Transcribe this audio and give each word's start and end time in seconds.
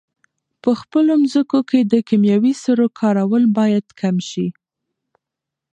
په 0.61 0.71
خپلو 0.79 1.11
مځکو 1.23 1.59
کې 1.69 1.79
د 1.83 1.93
کیمیاوي 2.07 2.53
سرو 2.63 2.87
کارول 2.99 3.43
باید 3.57 3.85
کم 4.01 4.15
شي. 4.29 4.47